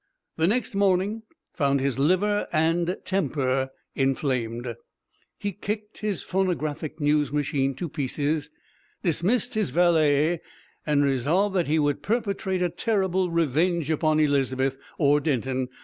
[0.35, 1.21] The next morning
[1.53, 4.75] found his liver and temper inflamed.
[5.37, 8.49] He kicked his phonographic news machine to pieces,
[9.03, 10.41] dismissed his valet,
[10.87, 14.75] and resolved that he would perpetrate a terrible revenge upon Elizabeth.
[14.97, 15.67] Or Denton.